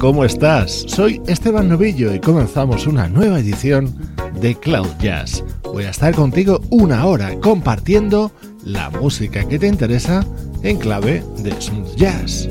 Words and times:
¿Cómo 0.00 0.24
estás? 0.24 0.86
Soy 0.88 1.20
Esteban 1.26 1.68
Novillo 1.68 2.14
y 2.14 2.20
comenzamos 2.20 2.86
una 2.86 3.06
nueva 3.06 3.38
edición 3.38 3.94
de 4.40 4.54
Cloud 4.54 4.88
Jazz. 4.98 5.44
Voy 5.62 5.84
a 5.84 5.90
estar 5.90 6.14
contigo 6.14 6.60
una 6.70 7.04
hora 7.04 7.38
compartiendo 7.40 8.32
la 8.64 8.88
música 8.88 9.46
que 9.46 9.58
te 9.58 9.66
interesa 9.66 10.24
en 10.62 10.78
clave 10.78 11.22
de 11.42 11.52
smooth 11.60 11.94
jazz. 11.96 12.48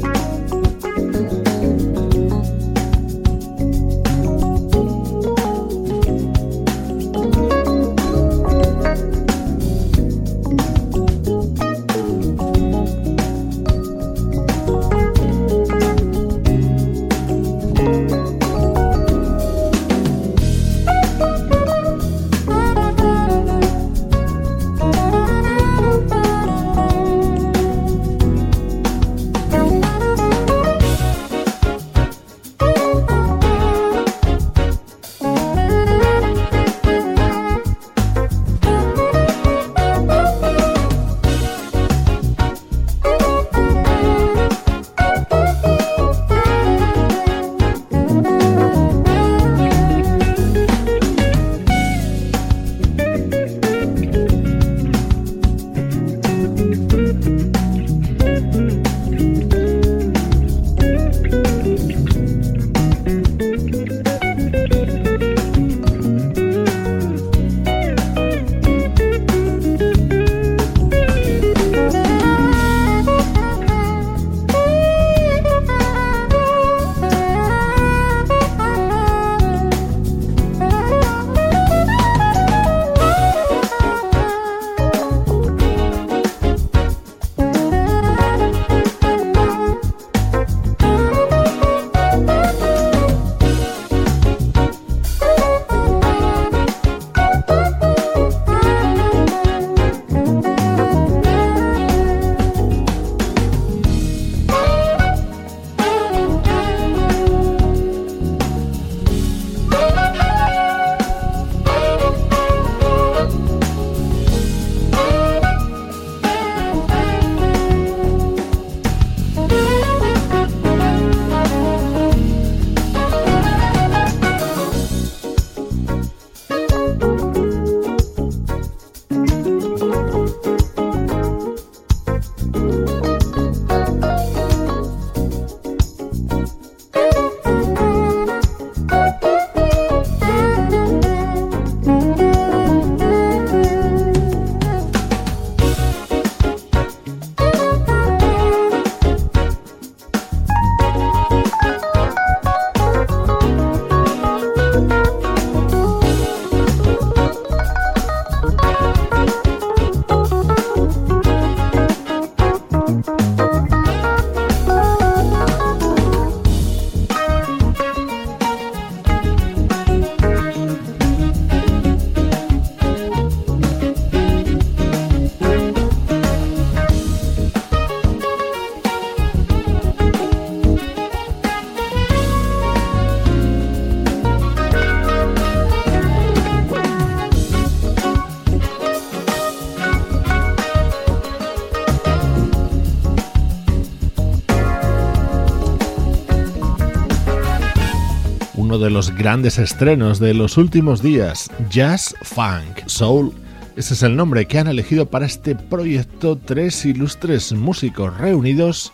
De 198.79 198.89
los 198.89 199.11
grandes 199.11 199.59
estrenos 199.59 200.19
de 200.19 200.33
los 200.33 200.57
últimos 200.57 201.03
días, 201.03 201.51
Jazz 201.69 202.15
Funk 202.21 202.87
Soul. 202.87 203.33
Ese 203.75 203.93
es 203.93 204.03
el 204.03 204.15
nombre 204.15 204.45
que 204.45 204.59
han 204.59 204.67
elegido 204.67 205.09
para 205.09 205.25
este 205.25 205.55
proyecto 205.55 206.37
tres 206.37 206.85
ilustres 206.85 207.51
músicos 207.51 208.17
reunidos 208.17 208.93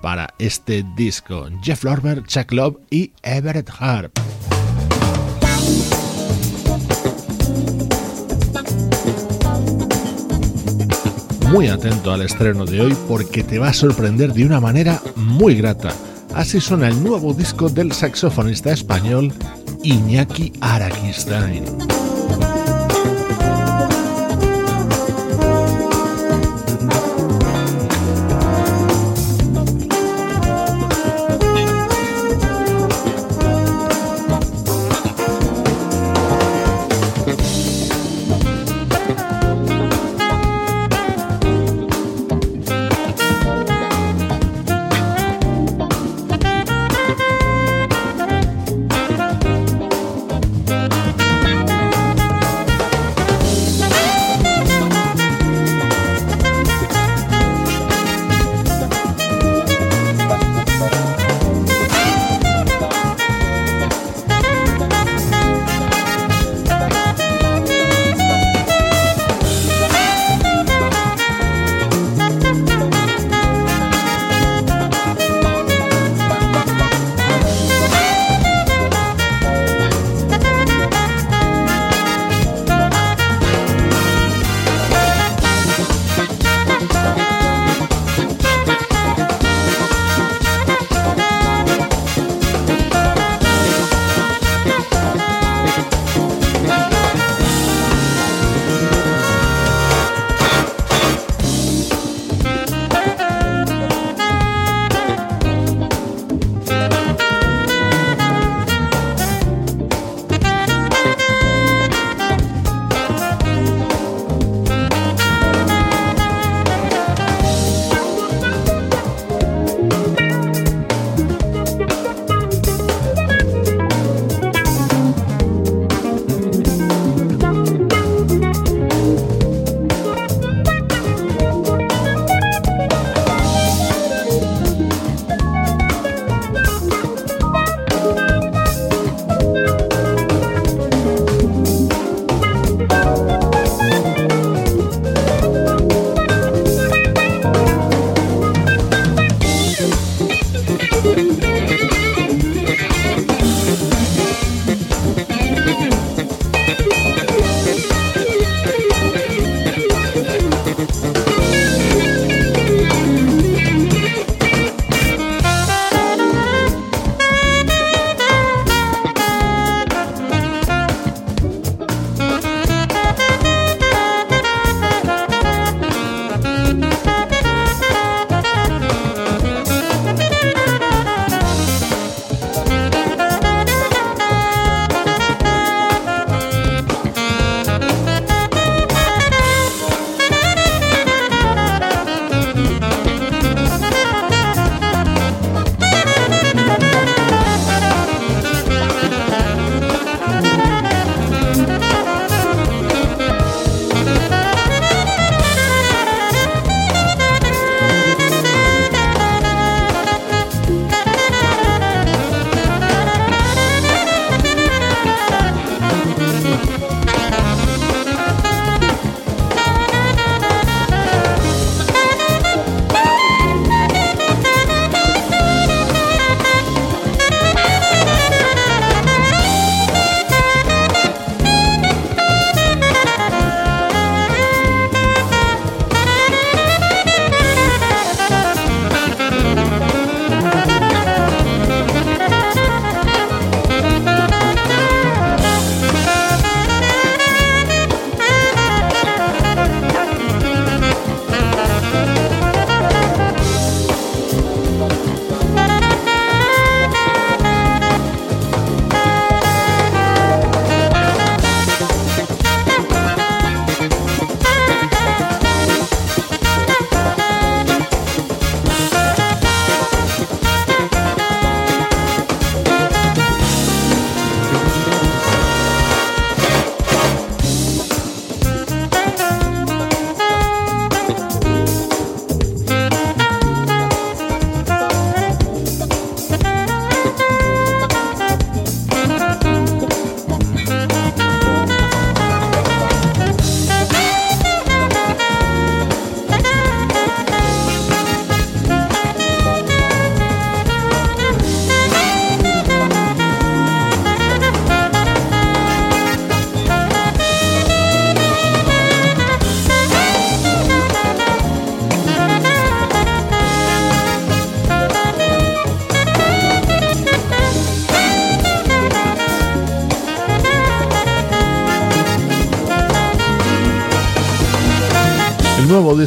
para 0.00 0.32
este 0.38 0.84
disco, 0.96 1.48
Jeff 1.62 1.84
Lorber, 1.84 2.22
Chuck 2.24 2.52
Love 2.52 2.76
y 2.90 3.12
Everett 3.22 3.70
Harp. 3.78 4.12
Muy 11.50 11.68
atento 11.68 12.12
al 12.12 12.22
estreno 12.22 12.66
de 12.66 12.80
hoy 12.80 12.96
porque 13.08 13.42
te 13.42 13.58
va 13.58 13.68
a 13.68 13.74
sorprender 13.74 14.32
de 14.32 14.44
una 14.44 14.60
manera 14.60 15.00
muy 15.16 15.54
grata. 15.54 15.92
Así 16.34 16.60
suena 16.60 16.88
el 16.88 17.02
nuevo 17.02 17.32
disco 17.32 17.68
del 17.68 17.92
saxofonista 17.92 18.72
español 18.72 19.32
Iñaki 19.84 20.52
Arakistain. 20.60 21.64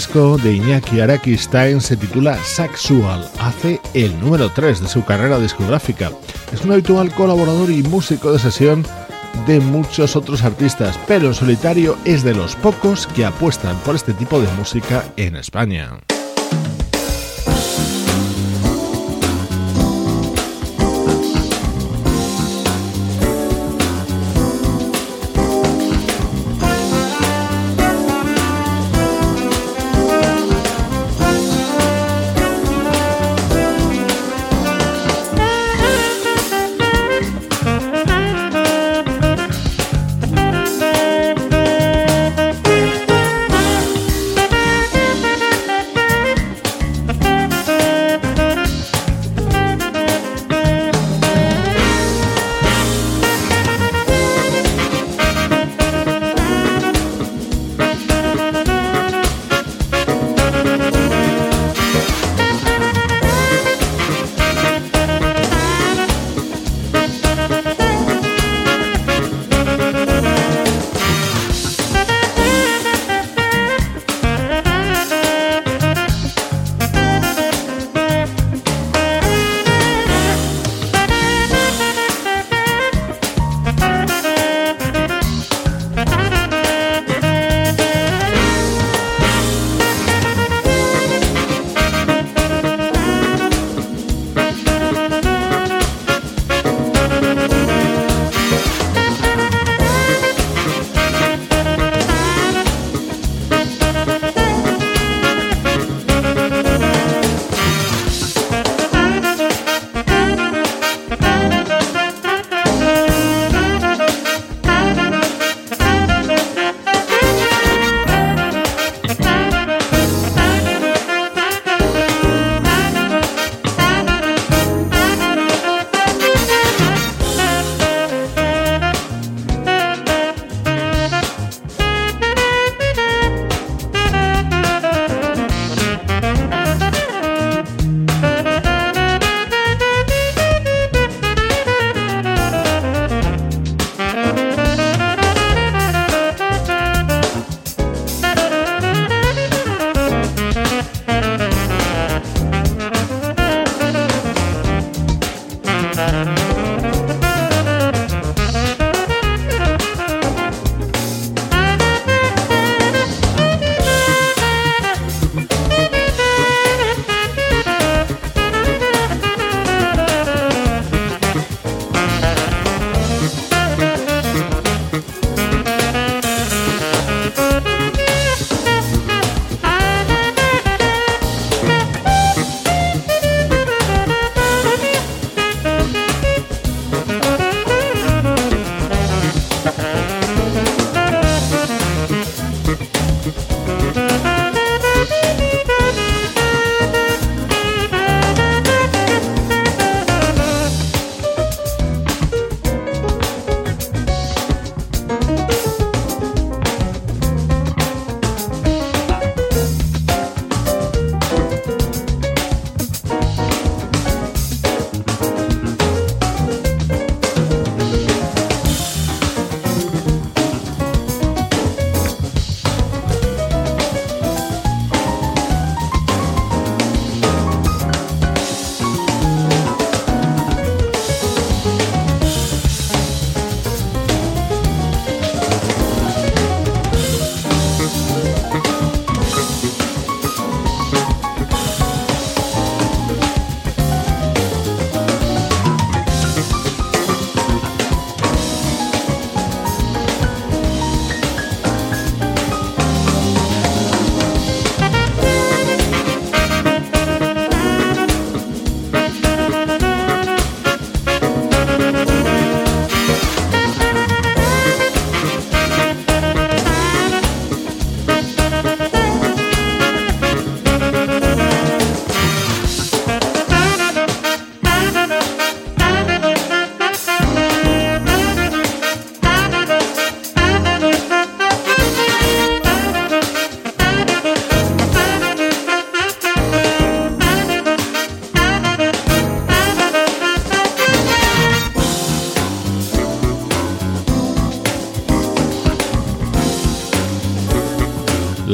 Disco 0.07 0.37
de 0.37 0.53
Iñaki 0.53 1.01
Arakistain 1.01 1.81
se 1.81 1.97
titula 1.97 2.37
Sexual, 2.41 3.29
hace 3.39 3.81
el 3.93 4.17
número 4.21 4.49
3 4.49 4.79
de 4.79 4.87
su 4.87 5.03
carrera 5.03 5.37
discográfica. 5.37 6.11
Es 6.53 6.63
un 6.63 6.71
habitual 6.71 7.13
colaborador 7.13 7.69
y 7.71 7.83
músico 7.83 8.31
de 8.31 8.39
sesión 8.39 8.85
de 9.45 9.59
muchos 9.59 10.15
otros 10.15 10.43
artistas, 10.43 10.97
pero 11.07 11.27
en 11.27 11.33
solitario 11.33 11.97
es 12.05 12.23
de 12.23 12.33
los 12.33 12.55
pocos 12.55 13.05
que 13.07 13.25
apuestan 13.25 13.77
por 13.79 13.95
este 13.95 14.13
tipo 14.13 14.39
de 14.39 14.47
música 14.53 15.03
en 15.17 15.35
España. 15.35 15.99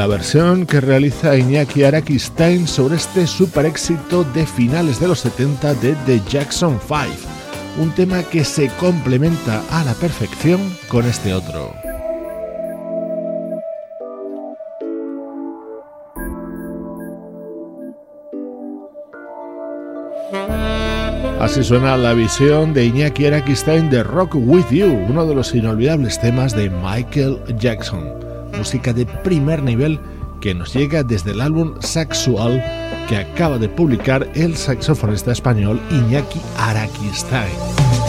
La 0.03 0.07
versión 0.07 0.65
que 0.65 0.81
realiza 0.81 1.37
Iñaki 1.37 1.85
Arakistain 1.85 2.67
sobre 2.67 2.97
este 2.97 3.25
super 3.25 3.65
éxito 3.65 4.25
de 4.33 4.45
finales 4.45 4.99
de 4.99 5.07
los 5.07 5.19
70 5.19 5.75
de 5.75 5.95
The 6.05 6.21
Jackson 6.29 6.77
5, 6.85 7.01
un 7.81 7.89
tema 7.91 8.21
que 8.23 8.43
se 8.43 8.67
complementa 8.81 9.63
a 9.71 9.85
la 9.85 9.93
perfección 9.93 10.59
con 10.89 11.05
este 11.05 11.33
otro. 11.33 11.73
Así 21.39 21.63
suena 21.63 21.95
la 21.95 22.13
visión 22.13 22.73
de 22.73 22.87
Iñaki 22.87 23.27
Arakistain 23.27 23.89
de 23.89 24.03
Rock 24.03 24.35
With 24.35 24.69
You, 24.69 24.91
uno 25.07 25.25
de 25.25 25.33
los 25.33 25.55
inolvidables 25.55 26.19
temas 26.19 26.53
de 26.53 26.69
Michael 26.69 27.39
Jackson 27.57 28.22
música 28.57 28.93
de 28.93 29.05
primer 29.05 29.61
nivel 29.61 29.99
que 30.41 30.53
nos 30.53 30.73
llega 30.73 31.03
desde 31.03 31.31
el 31.31 31.41
álbum 31.41 31.73
Saxual 31.79 32.63
que 33.07 33.17
acaba 33.17 33.57
de 33.57 33.69
publicar 33.69 34.29
el 34.33 34.55
saxofonista 34.55 35.31
español 35.31 35.79
Iñaki 35.91 36.39
Araquistain. 36.57 38.02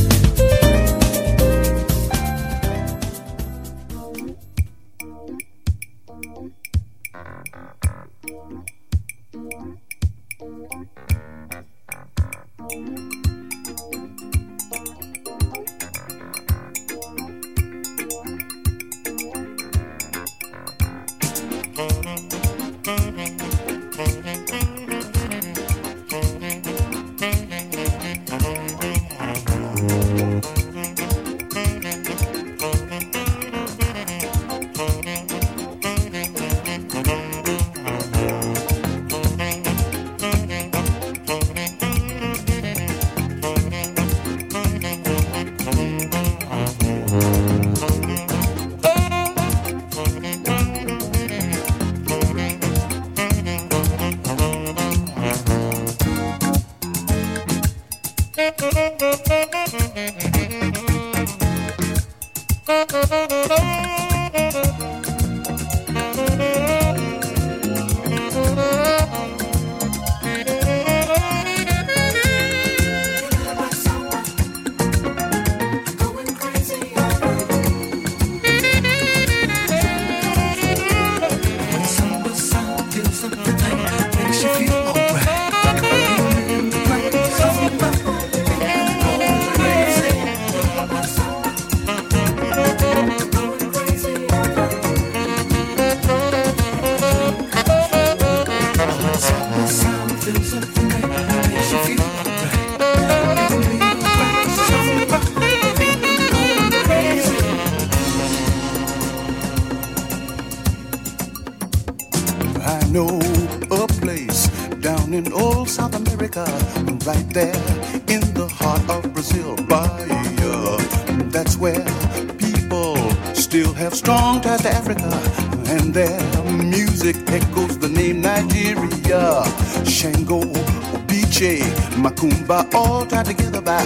Makumba, 132.02 132.68
all 132.74 133.06
tied 133.06 133.26
together 133.26 133.60
by 133.60 133.84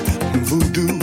voodoo 0.48 0.98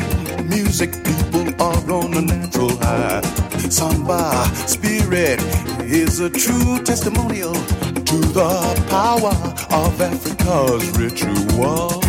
music. 0.46 0.92
People 1.04 1.46
are 1.62 1.92
on 1.92 2.12
a 2.16 2.22
natural 2.22 2.76
high. 2.78 3.22
Samba 3.70 4.44
spirit 4.66 5.40
is 5.82 6.20
a 6.22 6.30
true 6.30 6.82
testimonial 6.84 7.54
to 7.54 8.18
the 8.34 8.86
power 8.90 9.36
of 9.78 10.02
Africa's 10.02 10.90
ritual. 10.98 12.02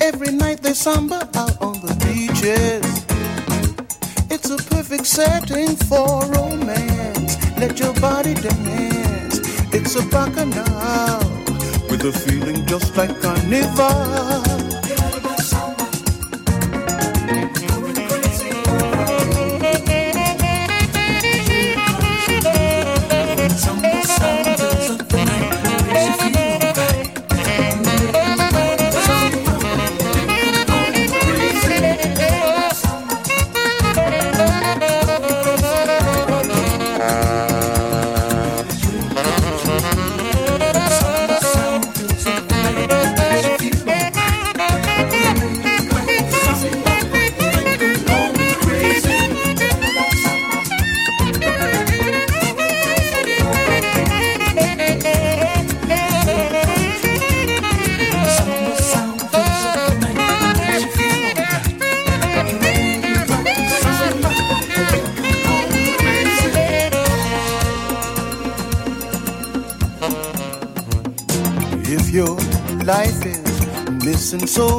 Every 0.00 0.32
night 0.32 0.62
they 0.62 0.72
samba 0.72 1.28
out 1.34 1.60
on 1.60 1.74
the 1.82 1.94
beaches. 2.06 3.04
It's 4.30 4.48
a 4.48 4.56
perfect 4.56 5.06
setting 5.06 5.76
for 5.76 6.24
romance. 6.32 7.36
Let 7.58 7.78
your 7.78 7.92
body 8.00 8.32
dance. 8.32 9.38
It's 9.74 9.96
a 9.96 10.02
bacchanal 10.08 11.39
a 12.04 12.12
feeling 12.12 12.64
just 12.66 12.96
like 12.96 13.20
carnival. 13.20 14.69
And 74.32 74.48
soul 74.48 74.69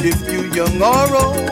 If 0.00 0.32
you 0.32 0.44
young 0.54 0.80
or 0.80 1.16
old, 1.16 1.47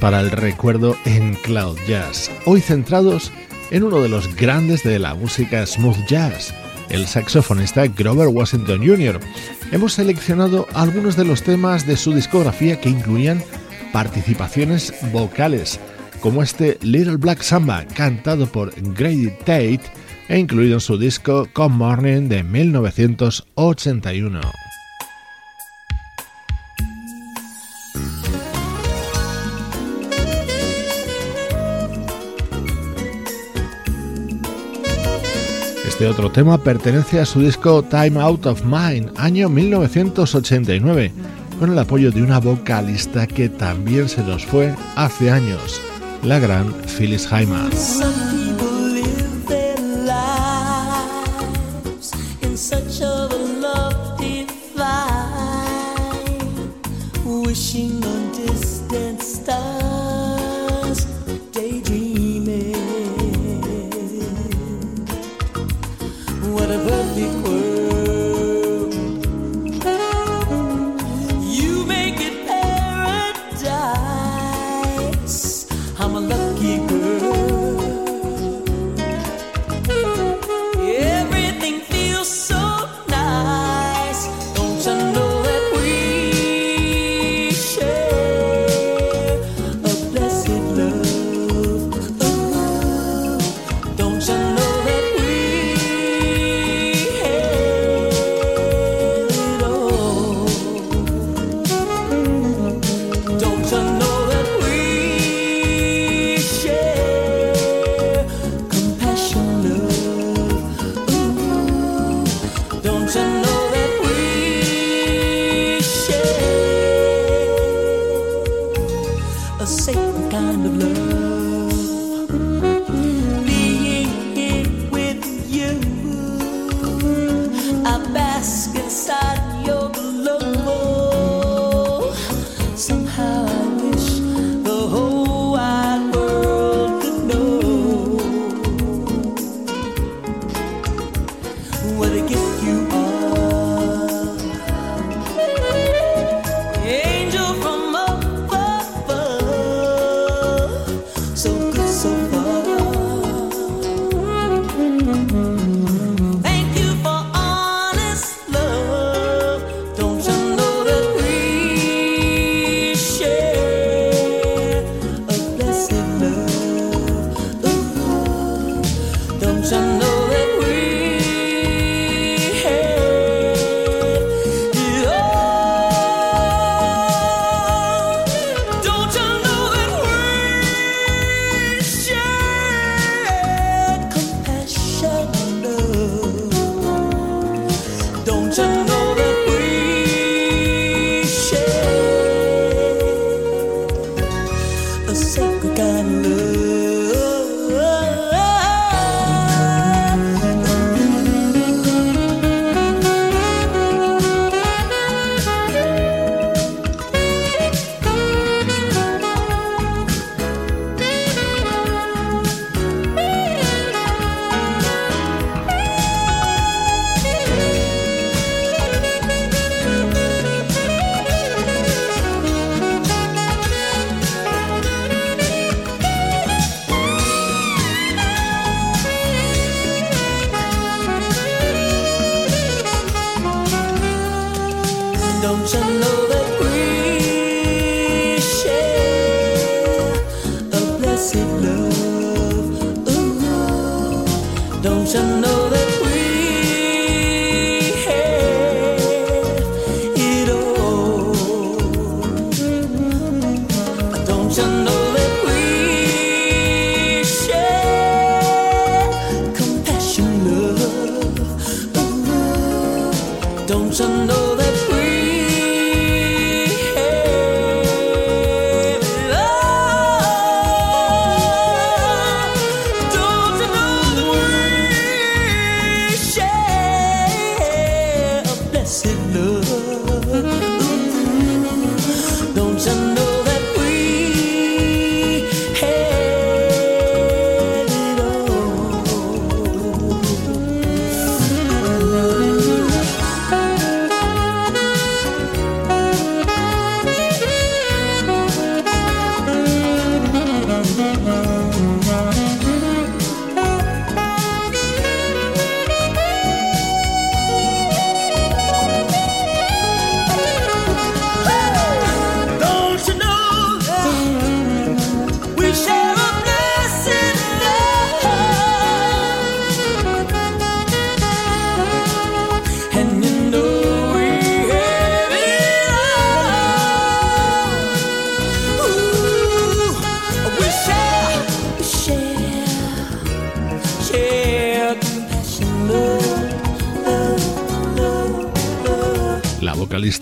Para 0.00 0.20
el 0.20 0.30
recuerdo 0.30 0.96
en 1.04 1.34
Cloud 1.34 1.76
Jazz, 1.86 2.30
hoy 2.46 2.62
centrados 2.62 3.30
en 3.70 3.84
uno 3.84 4.00
de 4.00 4.08
los 4.08 4.34
grandes 4.34 4.82
de 4.82 4.98
la 4.98 5.14
música 5.14 5.66
smooth 5.66 6.06
jazz, 6.08 6.54
el 6.88 7.06
saxofonista 7.06 7.86
Grover 7.86 8.28
Washington 8.28 8.78
Jr. 8.78 9.20
Hemos 9.72 9.92
seleccionado 9.92 10.66
algunos 10.72 11.14
de 11.14 11.26
los 11.26 11.42
temas 11.42 11.86
de 11.86 11.98
su 11.98 12.14
discografía 12.14 12.80
que 12.80 12.88
incluían 12.88 13.44
participaciones 13.92 14.94
vocales, 15.12 15.78
como 16.20 16.42
este 16.42 16.78
Little 16.80 17.18
Black 17.18 17.42
Samba 17.42 17.84
cantado 17.84 18.46
por 18.46 18.72
Grady 18.94 19.28
Tate 19.40 19.82
e 20.28 20.38
incluido 20.38 20.74
en 20.74 20.80
su 20.80 20.96
disco 20.96 21.48
Come 21.52 21.76
Morning 21.76 22.28
de 22.28 22.42
1981. 22.42 24.40
Este 35.96 36.08
otro 36.08 36.30
tema 36.30 36.58
pertenece 36.58 37.20
a 37.20 37.24
su 37.24 37.40
disco 37.40 37.82
Time 37.82 38.20
Out 38.20 38.44
of 38.44 38.64
Mind, 38.64 39.12
año 39.16 39.48
1989, 39.48 41.10
con 41.58 41.72
el 41.72 41.78
apoyo 41.78 42.10
de 42.10 42.20
una 42.20 42.38
vocalista 42.38 43.26
que 43.26 43.48
también 43.48 44.06
se 44.06 44.22
nos 44.22 44.44
fue 44.44 44.74
hace 44.94 45.30
años, 45.30 45.80
la 46.22 46.38
gran 46.38 46.70
Phyllis 46.98 47.26
Hyman. 47.26 47.70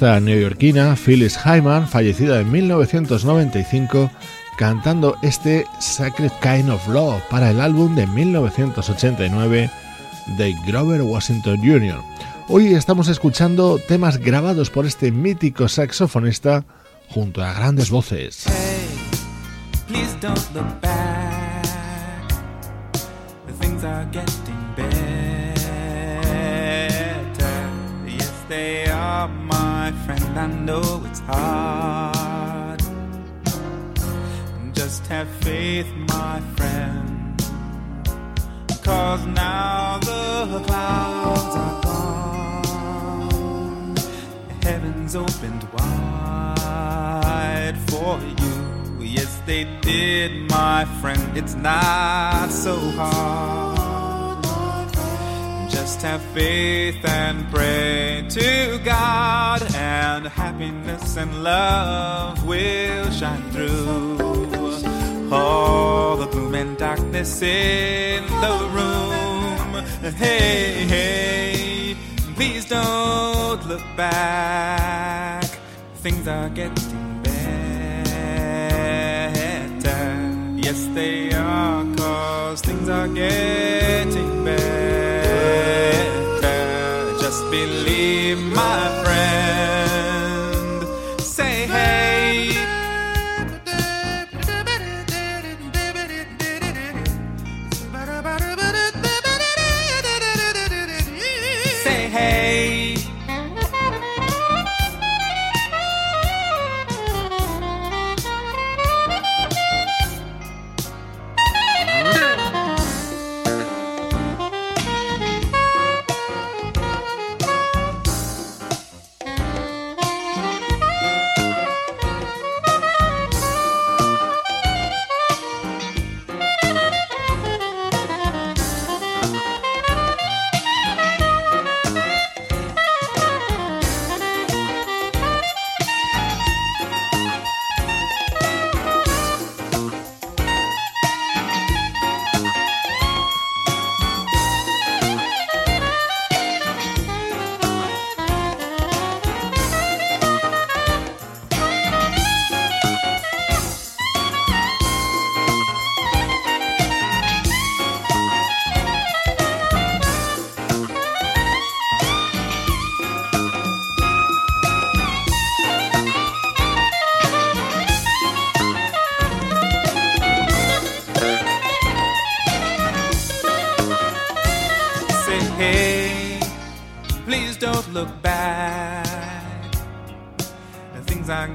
Neoyorquina 0.04 0.96
Phyllis 0.96 1.38
Hyman, 1.44 1.88
fallecida 1.88 2.40
en 2.40 2.50
1995, 2.50 4.10
cantando 4.58 5.16
este 5.22 5.66
Sacred 5.80 6.30
Kind 6.42 6.68
of 6.68 6.86
Love 6.88 7.22
para 7.30 7.50
el 7.50 7.60
álbum 7.60 7.94
de 7.96 8.06
1989 8.06 9.70
de 10.36 10.54
Grover 10.66 11.00
Washington 11.02 11.56
Jr. 11.56 12.02
Hoy 12.48 12.74
estamos 12.74 13.08
escuchando 13.08 13.78
temas 13.88 14.18
grabados 14.18 14.68
por 14.68 14.84
este 14.84 15.10
mítico 15.10 15.68
saxofonista 15.68 16.66
junto 17.08 17.42
a 17.42 17.54
grandes 17.54 17.88
voces. 17.88 18.44
My 29.28 29.92
friend, 30.04 30.38
I 30.38 30.46
know 30.46 31.02
it's 31.06 31.20
hard. 31.20 32.82
Just 34.72 35.06
have 35.08 35.28
faith, 35.42 35.86
my 36.08 36.40
friend. 36.56 37.38
Cause 38.82 39.26
now 39.26 39.98
the 40.00 40.62
clouds 40.66 41.56
are 41.56 41.82
gone. 41.82 42.64
Heavens 44.62 45.16
opened 45.16 45.64
wide 45.72 47.76
for 47.88 48.18
you. 48.40 49.04
Yes, 49.04 49.40
they 49.46 49.64
did, 49.80 50.50
my 50.50 50.84
friend. 51.00 51.36
It's 51.36 51.54
not 51.54 52.50
so 52.50 52.76
hard. 52.76 53.73
Just 55.84 56.00
have 56.00 56.22
faith 56.32 57.04
and 57.04 57.46
pray 57.50 58.24
to 58.30 58.80
God, 58.82 59.60
and 59.74 60.26
happiness 60.26 61.18
and 61.18 61.44
love 61.44 62.42
will 62.46 63.10
shine 63.10 63.42
through. 63.50 64.16
All 65.30 66.16
the 66.16 66.26
gloom 66.28 66.54
and 66.54 66.78
darkness 66.78 67.42
in 67.42 68.24
the 68.44 68.56
room. 68.72 69.84
Hey, 70.14 70.86
hey, 70.94 71.96
please 72.34 72.64
don't 72.64 73.68
look 73.68 73.84
back. 73.94 75.44
Things 75.96 76.26
are 76.26 76.48
getting 76.48 77.22
better. 77.22 77.34
Yes, 80.56 80.86
they 80.94 81.30
are, 81.34 81.84
cause 81.96 82.62
things 82.62 82.88
are 82.88 83.08
getting 83.08 84.44
better 84.46 84.93
believe 87.54 88.42
my 88.52 88.93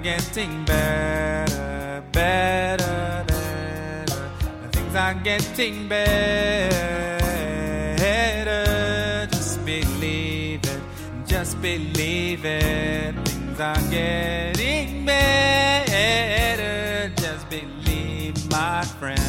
getting 0.04 0.66
better, 0.66 2.04
better, 2.12 3.26
better. 3.28 4.30
Things 4.72 4.96
are 4.96 5.14
getting 5.14 5.88
better. 5.88 7.18
Just 9.32 9.66
believe 9.66 10.64
it, 10.64 10.82
just 11.28 11.62
believe 11.62 12.46
it. 12.46 13.16
Things 13.28 13.60
are 13.60 13.82
getting 13.90 15.06
better. 15.06 17.12
Just 17.16 17.50
believe, 17.50 18.50
my 18.50 18.84
friend. 18.84 19.29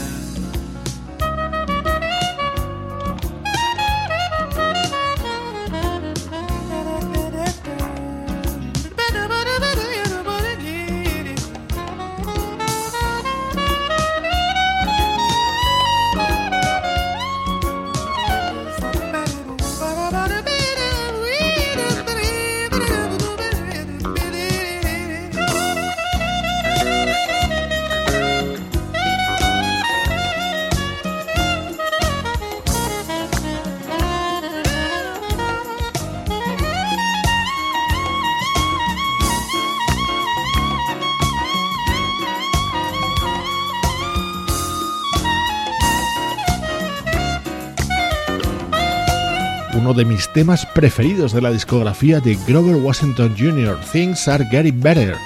Uno 49.91 49.99
de 49.99 50.05
mis 50.05 50.29
temas 50.33 50.67
preferidos 50.67 51.33
de 51.33 51.41
la 51.41 51.51
discografía 51.51 52.21
de 52.21 52.39
Grover 52.47 52.77
Washington 52.77 53.35
Jr., 53.37 53.77
Things 53.93 54.29
Are 54.29 54.45
Getting 54.49 54.81
Better, 54.81 55.17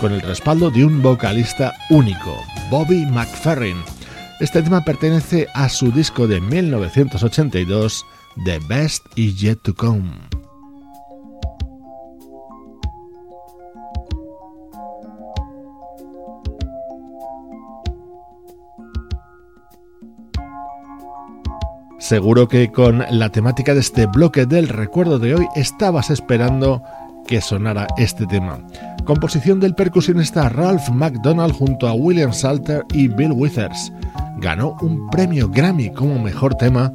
con 0.00 0.12
el 0.12 0.20
respaldo 0.20 0.70
de 0.70 0.84
un 0.84 1.02
vocalista 1.02 1.74
único, 1.90 2.40
Bobby 2.70 3.04
McFerrin. 3.06 3.78
Este 4.38 4.62
tema 4.62 4.84
pertenece 4.84 5.48
a 5.54 5.68
su 5.68 5.90
disco 5.90 6.28
de 6.28 6.40
1982, 6.40 8.06
The 8.44 8.60
Best 8.68 9.06
Is 9.16 9.40
Yet 9.40 9.62
to 9.62 9.74
Come. 9.74 10.41
Seguro 22.02 22.48
que 22.48 22.72
con 22.72 23.04
la 23.10 23.28
temática 23.28 23.74
de 23.74 23.80
este 23.80 24.06
bloque 24.06 24.44
del 24.44 24.68
recuerdo 24.68 25.20
de 25.20 25.36
hoy 25.36 25.46
estabas 25.54 26.10
esperando 26.10 26.82
que 27.28 27.40
sonara 27.40 27.86
este 27.96 28.26
tema. 28.26 28.58
Composición 29.04 29.60
del 29.60 29.76
percusionista 29.76 30.48
Ralph 30.48 30.88
McDonald 30.88 31.54
junto 31.54 31.86
a 31.86 31.92
William 31.92 32.32
Salter 32.32 32.84
y 32.92 33.06
Bill 33.06 33.30
Withers. 33.30 33.92
Ganó 34.38 34.76
un 34.80 35.08
premio 35.10 35.48
Grammy 35.48 35.92
como 35.92 36.18
mejor 36.18 36.56
tema 36.56 36.92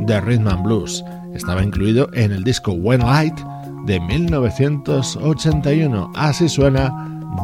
de 0.00 0.20
Rhythm 0.20 0.48
and 0.48 0.64
Blues. 0.64 1.04
Estaba 1.34 1.62
incluido 1.62 2.08
en 2.14 2.32
el 2.32 2.42
disco 2.42 2.72
When 2.72 3.02
Light 3.02 3.38
de 3.86 4.00
1981. 4.00 6.10
Así 6.16 6.48
suena 6.48 6.92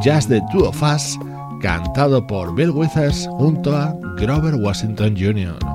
Just 0.03 0.27
the 0.27 0.41
Two 0.51 0.67
of 0.67 0.83
Us, 0.83 1.17
cantado 1.61 2.27
por 2.27 2.53
Bill 2.53 2.71
Withers 2.71 3.25
junto 3.37 3.73
a 3.73 3.95
Grover 4.17 4.55
Washington 4.55 5.15
Jr. 5.17 5.74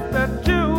Este 0.13 0.70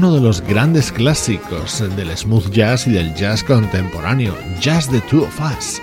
uno 0.00 0.14
de 0.14 0.20
los 0.22 0.40
grandes 0.40 0.90
clásicos 0.92 1.84
del 1.94 2.16
smooth 2.16 2.50
jazz 2.50 2.86
y 2.86 2.90
del 2.90 3.14
jazz 3.14 3.44
contemporáneo, 3.44 4.34
Jazz 4.58 4.88
the 4.88 5.02
Two 5.02 5.24
of 5.24 5.40
Us. 5.40 5.78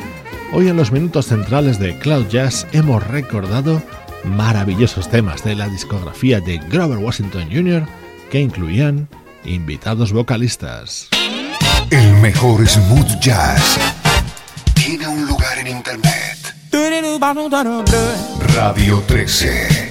Hoy 0.53 0.69
en 0.69 0.75
los 0.75 0.91
minutos 0.91 1.27
centrales 1.27 1.77
de 1.77 1.95
Cloud 1.99 2.25
Jazz 2.27 2.65
hemos 2.71 3.05
recordado 3.05 3.79
maravillosos 4.23 5.07
temas 5.07 5.43
de 5.43 5.53
la 5.55 5.69
discografía 5.69 6.41
de 6.41 6.57
Grover 6.57 6.97
Washington 6.97 7.47
Jr. 7.51 7.85
que 8.31 8.41
incluían 8.41 9.07
invitados 9.45 10.11
vocalistas. 10.11 11.09
El 11.91 12.13
mejor 12.15 12.67
smooth 12.67 13.19
jazz 13.19 13.77
tiene 14.73 15.07
un 15.07 15.27
lugar 15.27 15.59
en 15.59 15.67
internet. 15.67 16.55
Radio 18.55 19.03
13. 19.05 19.89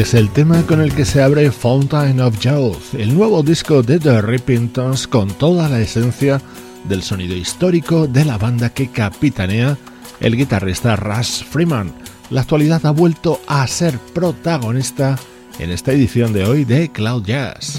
Es 0.00 0.12
el 0.12 0.28
tema 0.28 0.62
con 0.66 0.82
el 0.82 0.94
que 0.94 1.06
se 1.06 1.22
abre 1.22 1.50
Fountain 1.50 2.20
of 2.20 2.38
Youth, 2.40 2.94
el 2.98 3.14
nuevo 3.14 3.42
disco 3.42 3.82
de 3.82 3.98
The 3.98 4.20
Rippingtons 4.20 5.06
con 5.06 5.28
toda 5.28 5.70
la 5.70 5.80
esencia 5.80 6.40
del 6.84 7.02
sonido 7.02 7.34
histórico 7.34 8.06
de 8.06 8.26
la 8.26 8.36
banda 8.36 8.68
que 8.70 8.88
capitanea 8.88 9.78
el 10.20 10.36
guitarrista 10.36 10.96
Russ 10.96 11.42
Freeman. 11.48 11.94
La 12.28 12.42
actualidad 12.42 12.84
ha 12.84 12.90
vuelto 12.90 13.40
a 13.46 13.66
ser 13.66 13.98
protagonista 14.12 15.18
en 15.58 15.70
esta 15.70 15.92
edición 15.92 16.34
de 16.34 16.44
hoy 16.44 16.64
de 16.66 16.92
Cloud 16.92 17.24
Jazz. 17.24 17.75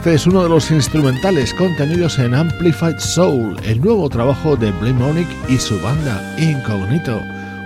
Este 0.00 0.14
es 0.14 0.26
uno 0.26 0.42
de 0.42 0.48
los 0.48 0.70
instrumentales 0.70 1.52
contenidos 1.52 2.18
en 2.18 2.32
Amplified 2.34 2.98
Soul, 2.98 3.60
el 3.64 3.82
nuevo 3.82 4.08
trabajo 4.08 4.56
de 4.56 4.72
Blimonic 4.72 5.28
y 5.46 5.58
su 5.58 5.78
banda 5.82 6.22
Incognito, 6.38 7.20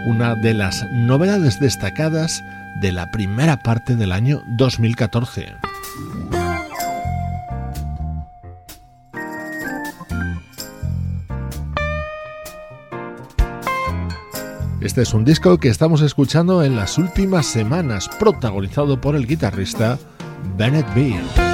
una 0.08 0.34
de 0.34 0.52
las 0.52 0.84
novedades 0.90 1.60
destacadas 1.60 2.42
de 2.80 2.90
la 2.90 3.08
primera 3.12 3.56
parte 3.60 3.94
del 3.94 4.10
año 4.10 4.42
2014. 4.48 5.46
Este 14.80 15.02
es 15.02 15.14
un 15.14 15.24
disco 15.24 15.58
que 15.58 15.68
estamos 15.68 16.02
escuchando 16.02 16.64
en 16.64 16.74
las 16.74 16.98
últimas 16.98 17.46
semanas, 17.46 18.10
protagonizado 18.18 19.00
por 19.00 19.14
el 19.14 19.24
guitarrista 19.28 20.00
Bennett 20.56 20.92
Bean. 20.96 21.53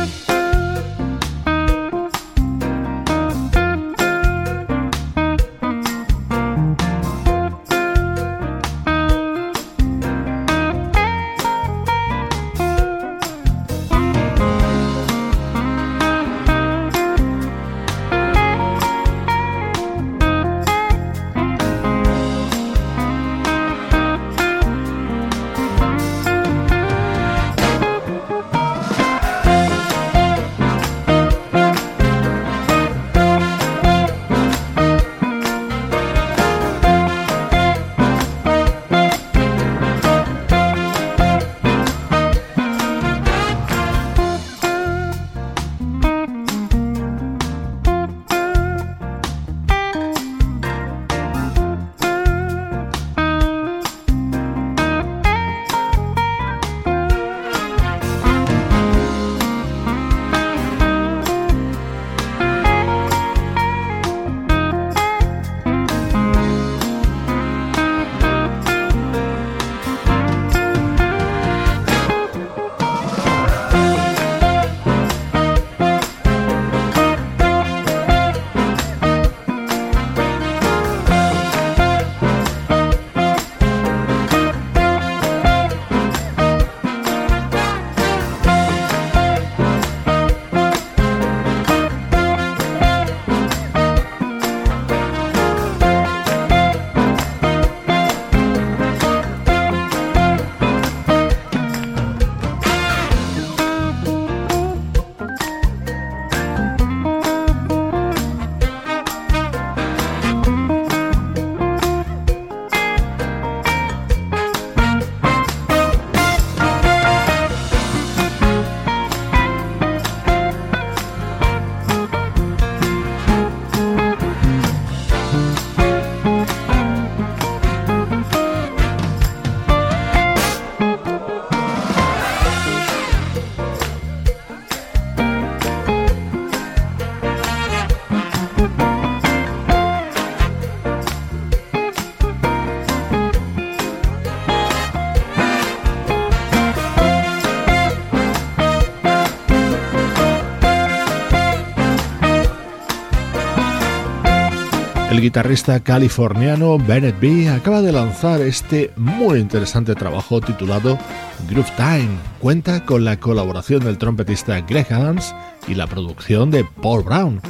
El 155.20 155.24
guitarrista 155.24 155.80
californiano 155.80 156.78
Bennett 156.78 157.20
B 157.20 157.50
acaba 157.50 157.82
de 157.82 157.92
lanzar 157.92 158.40
este 158.40 158.90
muy 158.96 159.38
interesante 159.38 159.94
trabajo 159.94 160.40
titulado 160.40 160.98
Groove 161.46 161.70
Time. 161.76 162.08
Cuenta 162.38 162.86
con 162.86 163.04
la 163.04 163.20
colaboración 163.20 163.84
del 163.84 163.98
trompetista 163.98 164.58
Greg 164.62 164.90
Adams 164.90 165.34
y 165.68 165.74
la 165.74 165.86
producción 165.86 166.50
de 166.50 166.64
Paul 166.64 167.02
Brown. 167.02 167.42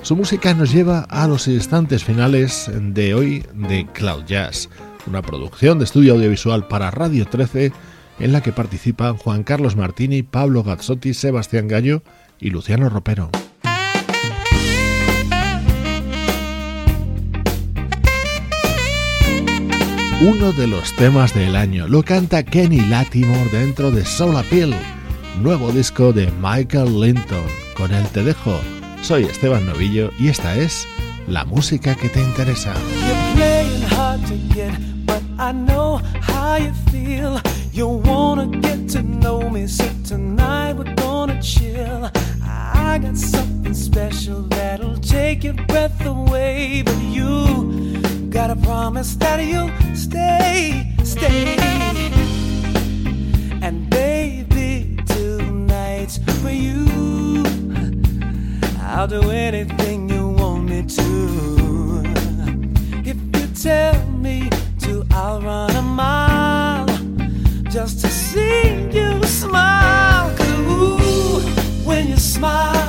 Su 0.00 0.16
música 0.16 0.54
nos 0.54 0.72
lleva 0.72 1.00
a 1.00 1.28
los 1.28 1.48
instantes 1.48 2.02
finales 2.02 2.70
de 2.74 3.12
hoy 3.12 3.44
de 3.52 3.86
Cloud 3.92 4.24
Jazz, 4.24 4.70
una 5.06 5.20
producción 5.20 5.78
de 5.78 5.84
estudio 5.84 6.14
audiovisual 6.14 6.66
para 6.66 6.90
Radio 6.90 7.26
13 7.26 7.72
en 8.20 8.32
la 8.32 8.40
que 8.40 8.52
participan 8.52 9.18
Juan 9.18 9.42
Carlos 9.44 9.76
Martini, 9.76 10.22
Pablo 10.22 10.62
Gazzotti, 10.62 11.12
Sebastián 11.12 11.68
Gallo 11.68 12.02
y 12.40 12.48
Luciano 12.48 12.88
Ropero. 12.88 13.30
Uno 20.20 20.52
de 20.52 20.66
los 20.66 20.94
temas 20.96 21.32
del 21.32 21.54
año. 21.54 21.86
Lo 21.86 22.02
canta 22.02 22.42
Kenny 22.42 22.80
Latimore 22.80 23.50
dentro 23.50 23.90
de 23.90 24.04
Soul 24.04 24.36
Appeal, 24.36 24.74
nuevo 25.40 25.70
disco 25.70 26.12
de 26.12 26.30
Michael 26.42 27.00
Linton. 27.00 27.44
Con 27.76 27.92
él 27.92 28.04
te 28.08 28.24
dejo. 28.24 28.58
Soy 29.00 29.24
Esteban 29.24 29.64
Novillo 29.66 30.10
y 30.18 30.28
esta 30.28 30.56
es 30.56 30.86
la 31.28 31.44
música 31.44 31.94
que 31.94 32.08
te 32.08 32.20
interesa. 32.20 32.74
I 42.90 43.00
got 43.00 43.16
something 43.16 43.74
special 43.74 44.42
that'll 44.48 44.98
take 44.98 45.44
your 45.44 45.54
breath 45.68 46.04
away, 46.04 46.82
you 47.12 47.97
Gotta 48.30 48.56
promise 48.56 49.16
that 49.16 49.42
you'll 49.42 49.70
stay, 49.94 50.92
stay. 51.02 51.56
And 53.62 53.88
baby, 53.88 54.98
tonight's 55.06 56.18
for 56.42 56.50
you. 56.50 57.42
I'll 58.80 59.06
do 59.06 59.30
anything 59.30 60.10
you 60.10 60.28
want 60.28 60.64
me 60.64 60.82
to. 60.82 62.02
If 63.04 63.16
you 63.16 63.46
tell 63.54 64.06
me 64.10 64.50
to, 64.80 65.06
I'll 65.12 65.40
run 65.40 65.74
a 65.74 65.82
mile 65.82 66.86
just 67.70 68.00
to 68.02 68.08
see 68.08 68.90
you 68.92 69.22
smile. 69.24 70.36
Cause 70.36 70.58
ooh, 70.60 71.40
when 71.86 72.08
you 72.08 72.16
smile. 72.18 72.88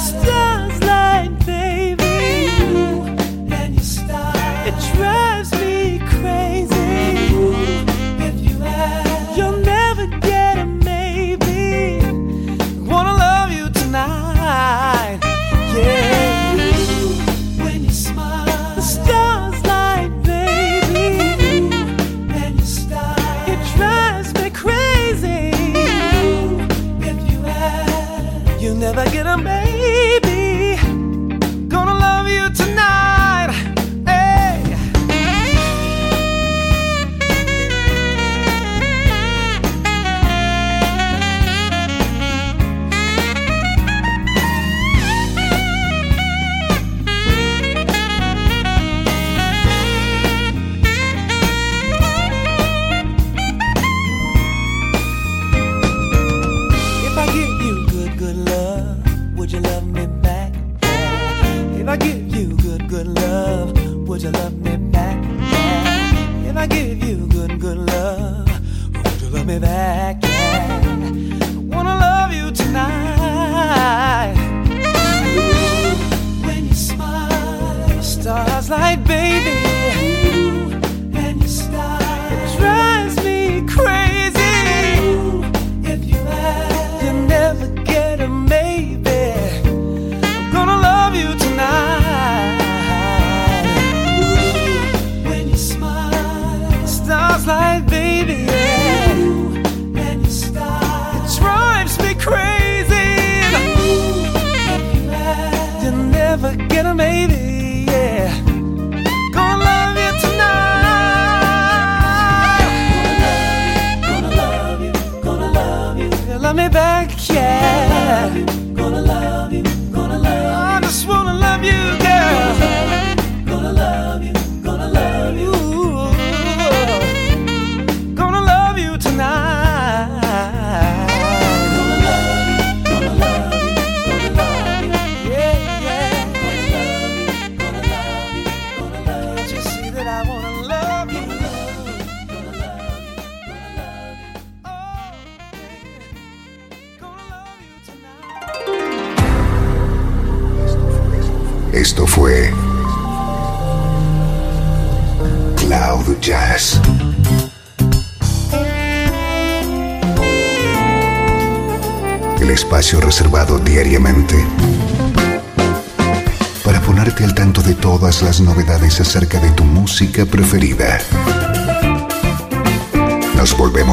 understand. 0.00 0.69